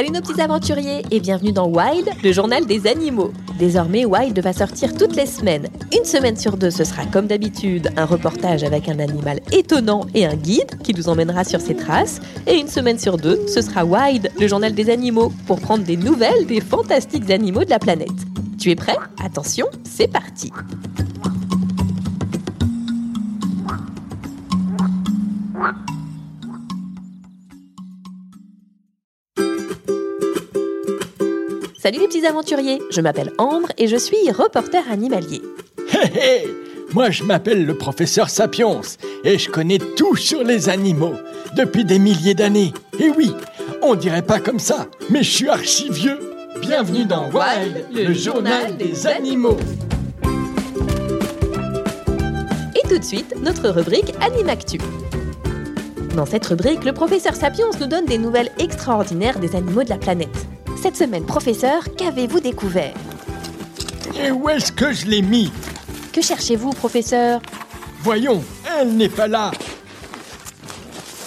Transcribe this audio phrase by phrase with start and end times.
[0.00, 3.32] Salut nos petits aventuriers et bienvenue dans Wild, le journal des animaux.
[3.58, 5.68] Désormais, Wild va sortir toutes les semaines.
[5.94, 10.24] Une semaine sur deux, ce sera comme d'habitude un reportage avec un animal étonnant et
[10.24, 12.18] un guide qui nous emmènera sur ses traces.
[12.46, 15.98] Et une semaine sur deux, ce sera Wild, le journal des animaux, pour prendre des
[15.98, 18.08] nouvelles des fantastiques animaux de la planète.
[18.58, 18.96] Tu es prêt?
[19.22, 20.50] Attention, c'est parti
[31.90, 35.42] Salut les petits aventuriers, je m'appelle Ambre et je suis reporter animalier.
[35.92, 36.48] Hé hé
[36.92, 38.80] Moi je m'appelle le professeur Sapiens
[39.24, 41.14] et je connais tout sur les animaux
[41.56, 42.72] depuis des milliers d'années.
[43.00, 43.32] Et oui,
[43.82, 46.20] on dirait pas comme ça, mais je suis archi vieux.
[46.60, 49.58] Bienvenue dans Wild, le journal des animaux.
[52.76, 54.78] Et tout de suite, notre rubrique Animactu.
[56.14, 59.98] Dans cette rubrique, le professeur Sapiens nous donne des nouvelles extraordinaires des animaux de la
[59.98, 60.46] planète.
[60.80, 62.94] Cette semaine, professeur, qu'avez-vous découvert
[64.18, 65.52] Et où est-ce que je l'ai mis
[66.12, 67.42] Que cherchez-vous, professeur
[68.00, 68.42] Voyons,
[68.78, 69.50] elle n'est pas là.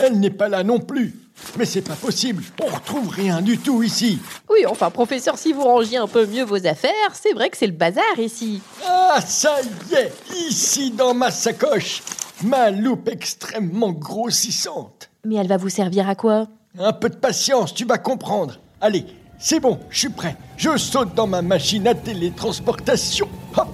[0.00, 1.14] Elle n'est pas là non plus.
[1.58, 4.18] Mais c'est pas possible, on retrouve rien du tout ici.
[4.48, 7.66] Oui, enfin, professeur, si vous rangiez un peu mieux vos affaires, c'est vrai que c'est
[7.66, 8.62] le bazar ici.
[8.88, 9.56] Ah, ça
[9.90, 10.12] y est,
[10.48, 12.02] ici dans ma sacoche,
[12.42, 15.10] ma loupe extrêmement grossissante.
[15.26, 16.46] Mais elle va vous servir à quoi
[16.78, 18.58] Un peu de patience, tu vas comprendre.
[18.80, 19.04] Allez,
[19.42, 20.36] c'est bon, je suis prêt.
[20.56, 23.28] Je saute dans ma machine à télétransportation.
[23.56, 23.68] Hop,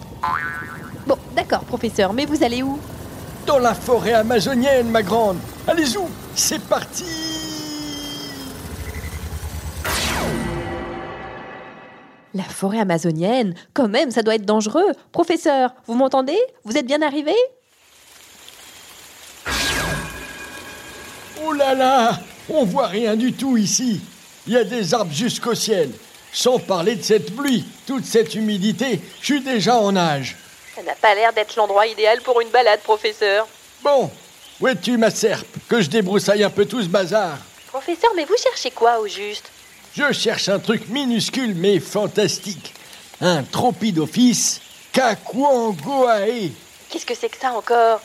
[1.07, 2.79] Bon, d'accord, professeur, mais vous allez où?
[3.47, 5.37] Dans la forêt amazonienne, ma grande.
[5.67, 5.99] Allez-y,
[6.35, 7.05] c'est parti.
[12.33, 14.93] La forêt amazonienne Quand même, ça doit être dangereux.
[15.13, 16.39] Professeur, vous m'entendez?
[16.65, 17.35] Vous êtes bien arrivé?
[21.45, 22.19] Oh là là,
[22.49, 24.01] on voit rien du tout ici.
[24.49, 25.91] Il y a des arbres jusqu'au ciel.
[26.33, 30.37] Sans parler de cette pluie, toute cette humidité, je suis déjà en nage.
[30.75, 33.47] Ça n'a pas l'air d'être l'endroit idéal pour une balade, professeur.
[33.85, 34.11] Bon,
[34.59, 35.47] où es-tu, ma serpe?
[35.69, 37.37] Que je débroussaille un peu tout ce bazar.
[37.67, 39.51] Professeur, mais vous cherchez quoi au juste?
[39.95, 42.73] Je cherche un truc minuscule mais fantastique.
[43.21, 46.53] Un tropidophyse Kakuangoae.
[46.89, 48.01] Qu'est-ce que c'est que ça encore?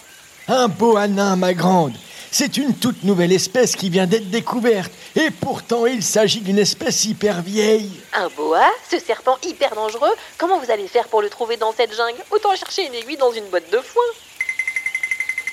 [0.50, 1.94] Un boa nain, ma grande.
[2.36, 4.92] C'est une toute nouvelle espèce qui vient d'être découverte.
[5.16, 7.92] Et pourtant, il s'agit d'une espèce hyper vieille.
[8.12, 11.96] Un boa Ce serpent hyper dangereux Comment vous allez faire pour le trouver dans cette
[11.96, 12.18] jungle?
[12.32, 14.04] Autant chercher une aiguille dans une botte de foin.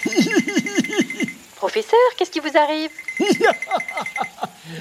[1.57, 2.91] Professeur, qu'est-ce qui vous arrive?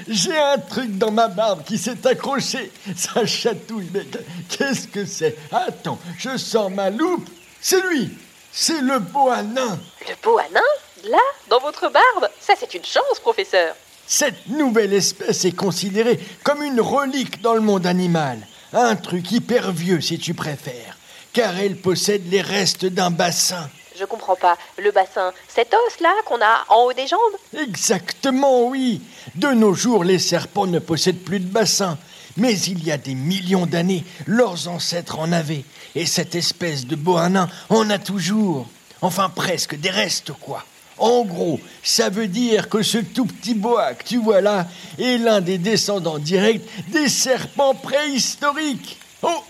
[0.08, 2.72] J'ai un truc dans ma barbe qui s'est accroché.
[2.96, 4.06] Ça chatouille, mais
[4.48, 5.36] qu'est-ce que c'est?
[5.52, 7.28] Attends, je sors ma loupe.
[7.60, 8.08] C'est lui
[8.50, 9.78] C'est le boa nain
[10.08, 10.62] Le boa nain?
[11.04, 11.18] Là
[11.48, 13.74] Dans votre barbe Ça, c'est une chance, professeur.
[14.06, 18.38] Cette nouvelle espèce est considérée comme une relique dans le monde animal.
[18.72, 20.96] Un truc hyper vieux, si tu préfères.
[21.32, 23.68] Car elle possède les restes d'un bassin.
[23.98, 24.56] Je comprends pas.
[24.78, 27.20] Le bassin, cet os-là qu'on a en haut des jambes?
[27.56, 29.00] Exactement, oui.
[29.36, 31.98] De nos jours, les serpents ne possèdent plus de bassin.
[32.36, 35.64] Mais il y a des millions d'années, leurs ancêtres en avaient.
[35.94, 38.66] Et cette espèce de boanin en a toujours.
[39.02, 40.64] Enfin, presque, des restes, quoi.
[41.00, 44.66] En gros, ça veut dire que ce tout petit boa que tu vois là
[44.98, 48.98] est l'un des descendants directs des serpents préhistoriques.
[49.22, 49.42] Oh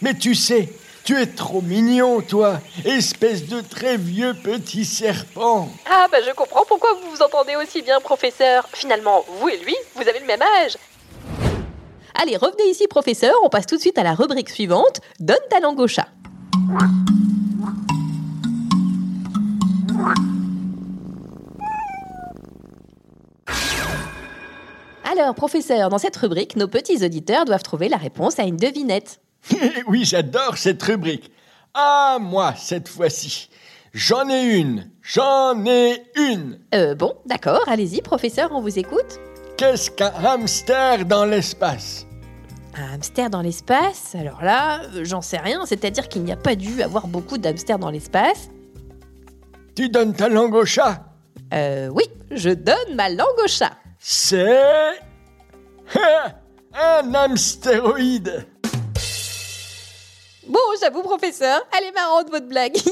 [0.00, 0.68] Mais tu sais,
[1.02, 5.68] tu es trop mignon, toi, espèce de très vieux petit serpent.
[5.90, 8.68] Ah bah je comprends pourquoi vous vous entendez aussi bien, professeur.
[8.72, 10.76] Finalement, vous et lui, vous avez le même âge.
[12.14, 13.34] Allez, revenez ici, professeur.
[13.42, 15.00] On passe tout de suite à la rubrique suivante.
[15.18, 16.06] Donne ta langue au chat.
[25.16, 29.20] Alors, professeur, dans cette rubrique, nos petits auditeurs doivent trouver la réponse à une devinette.
[29.86, 31.30] oui, j'adore cette rubrique.
[31.72, 33.48] Ah, moi, cette fois-ci.
[33.92, 34.90] J'en ai une.
[35.02, 36.58] J'en ai une.
[36.74, 39.20] Euh, bon, d'accord, allez-y, professeur, on vous écoute.
[39.56, 42.06] Qu'est-ce qu'un hamster dans l'espace?
[42.74, 44.16] Un hamster dans l'espace?
[44.16, 47.78] Alors là, euh, j'en sais rien, c'est-à-dire qu'il n'y a pas dû avoir beaucoup d'hamsters
[47.78, 48.48] dans l'espace.
[49.76, 51.04] Tu donnes ta langue au chat?
[51.52, 53.70] Euh, oui, je donne ma langue au chat.
[54.06, 55.00] C'est...
[56.74, 58.46] un hamstéroïde.
[60.46, 62.76] Bon, j'avoue, professeur, elle est marrante votre blague.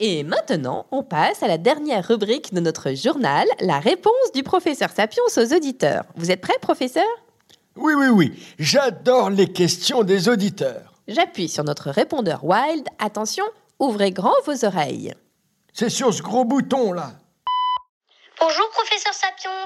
[0.00, 4.90] Et maintenant, on passe à la dernière rubrique de notre journal, la réponse du professeur
[4.90, 6.02] Sapiens aux auditeurs.
[6.16, 7.06] Vous êtes prêt, professeur?
[7.76, 8.32] Oui, oui, oui.
[8.58, 10.94] J'adore les questions des auditeurs.
[11.06, 12.88] J'appuie sur notre répondeur Wild.
[12.98, 13.44] Attention,
[13.78, 15.14] ouvrez grand vos oreilles.
[15.72, 17.12] C'est sur ce gros bouton là.
[18.40, 19.64] Bonjour professeur Sapiens,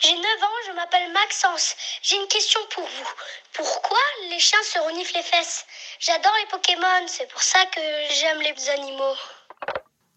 [0.00, 1.74] j'ai 9 ans, je m'appelle Maxence.
[2.02, 3.08] J'ai une question pour vous.
[3.54, 3.98] Pourquoi
[4.28, 5.64] les chiens se reniflent les fesses?
[5.98, 7.80] J'adore les Pokémon, c'est pour ça que
[8.10, 9.16] j'aime les animaux.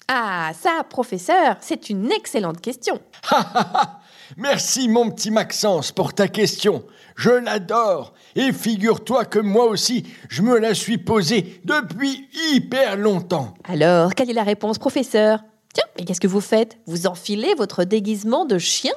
[0.10, 3.01] Ah, ça, professeur, c'est une excellente question.
[4.37, 6.83] Merci mon petit Maxence pour ta question.
[7.15, 8.13] Je l'adore.
[8.35, 13.53] Et figure-toi que moi aussi, je me la suis posée depuis hyper longtemps.
[13.65, 15.39] Alors, quelle est la réponse, professeur?
[15.73, 16.77] Tiens, mais qu'est-ce que vous faites?
[16.85, 18.93] Vous enfilez votre déguisement de chien?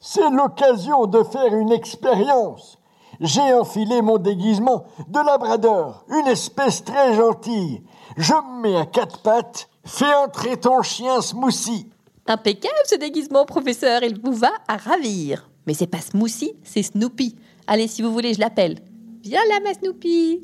[0.00, 2.78] C'est l'occasion de faire une expérience.
[3.20, 7.82] J'ai enfilé mon déguisement de labrador, une espèce très gentille.
[8.16, 11.88] Je me mets à quatre pattes, fais entrer ton chien Smoothie.
[12.26, 15.50] Impeccable ce déguisement, professeur, il vous va à ravir.
[15.66, 17.36] Mais c'est pas Smoothie, c'est Snoopy.
[17.66, 18.78] Allez, si vous voulez, je l'appelle.
[19.22, 20.42] Viens là, ma Snoopy.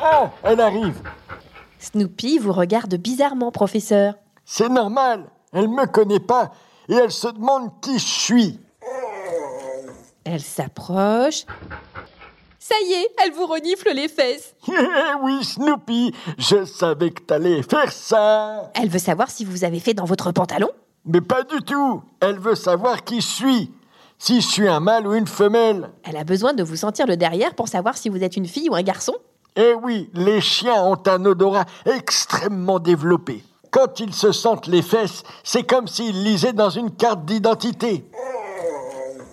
[0.00, 1.00] Ah, elle arrive.
[1.78, 4.14] Snoopy vous regarde bizarrement, professeur.
[4.44, 6.52] C'est normal, elle me connaît pas
[6.88, 8.60] et elle se demande qui je suis.
[10.24, 11.44] Elle s'approche.
[12.66, 14.54] Ça y est, elle vous renifle les fesses.
[14.68, 18.72] Eh oui, Snoopy, je savais que t'allais faire ça.
[18.74, 20.70] Elle veut savoir si vous avez fait dans votre pantalon?
[21.04, 22.02] Mais pas du tout.
[22.20, 23.70] Elle veut savoir qui je suis.
[24.18, 25.90] Si je suis un mâle ou une femelle.
[26.04, 28.70] Elle a besoin de vous sentir le derrière pour savoir si vous êtes une fille
[28.70, 29.12] ou un garçon.
[29.56, 33.44] Eh oui, les chiens ont un odorat extrêmement développé.
[33.72, 38.08] Quand ils se sentent les fesses, c'est comme s'ils lisaient dans une carte d'identité.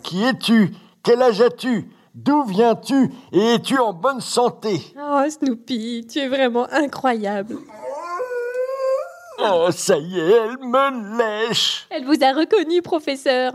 [0.04, 0.76] Qui es-tu?
[1.02, 1.90] Quel âge as-tu?
[2.14, 4.82] D'où viens-tu Et es-tu en bonne santé?
[5.00, 7.58] Oh, Snoopy, tu es vraiment incroyable.
[9.40, 13.54] Oh, ça y est, elle me lèche Elle vous a reconnu, professeur.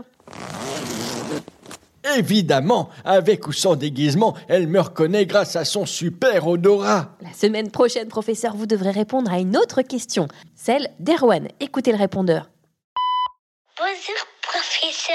[2.17, 7.15] Évidemment, avec ou sans déguisement, elle me reconnaît grâce à son super odorat.
[7.21, 11.47] La semaine prochaine, professeur, vous devrez répondre à une autre question, celle d'Erwan.
[11.59, 12.49] Écoutez le répondeur.
[13.77, 14.36] Bonjour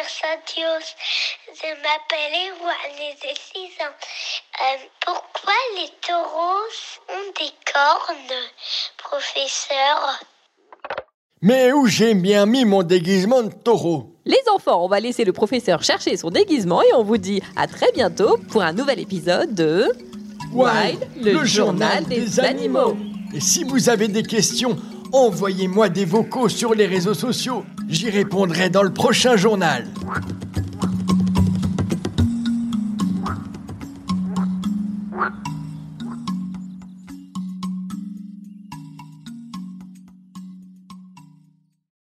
[0.01, 0.95] Santios,
[1.55, 3.93] je m'appelle Erwan et j'ai 6 ans.
[4.63, 6.65] Euh, pourquoi les taureaux
[7.11, 8.39] ont des cornes,
[8.97, 10.19] professeur?
[11.43, 14.17] Mais où j'ai bien mis mon déguisement de taureau?
[14.25, 17.67] Les enfants, on va laisser le professeur chercher son déguisement et on vous dit à
[17.67, 19.93] très bientôt pour un nouvel épisode de
[20.53, 22.97] Wild, le, journal des, animaux.
[23.35, 24.77] Et si vous avez des questions,
[25.13, 27.65] envoyez-moi des vocaux sur les réseaux sociaux.
[27.89, 29.87] J'y répondrai dans le prochain journal.